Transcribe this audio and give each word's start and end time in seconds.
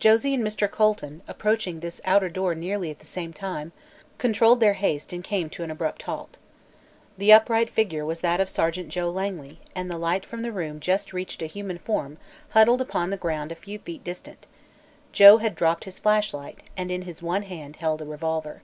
Josie 0.00 0.34
and 0.34 0.44
Mr. 0.44 0.68
Colton, 0.68 1.22
approaching 1.28 1.78
this 1.78 2.00
outer 2.04 2.28
door 2.28 2.56
nearly 2.56 2.90
at 2.90 2.98
the 2.98 3.06
same 3.06 3.32
time, 3.32 3.70
controlled 4.18 4.58
their 4.58 4.72
haste 4.72 5.12
and 5.12 5.22
came 5.22 5.48
to 5.50 5.62
an 5.62 5.70
abrupt 5.70 6.02
halt. 6.02 6.38
The 7.16 7.32
upright 7.32 7.70
figure 7.70 8.04
was 8.04 8.18
that 8.18 8.40
of 8.40 8.48
Sergeant 8.48 8.88
Joe 8.88 9.08
Langley 9.10 9.60
and 9.72 9.88
the 9.88 9.96
light 9.96 10.26
from 10.26 10.42
the 10.42 10.50
room 10.50 10.80
just 10.80 11.12
reached 11.12 11.40
a 11.40 11.46
human 11.46 11.78
form 11.78 12.18
huddled 12.48 12.80
upon 12.80 13.10
the 13.10 13.16
ground 13.16 13.52
a 13.52 13.54
few 13.54 13.78
feet 13.78 14.02
distant. 14.02 14.48
Joe 15.12 15.36
had 15.36 15.54
dropped 15.54 15.84
his 15.84 16.00
flashlight 16.00 16.64
and 16.76 16.90
in 16.90 17.02
his 17.02 17.22
one 17.22 17.42
hand 17.42 17.76
held 17.76 18.02
a 18.02 18.06
revolver. 18.06 18.62